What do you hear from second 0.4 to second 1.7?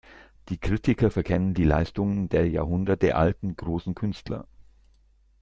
Die Kritiker verkennen die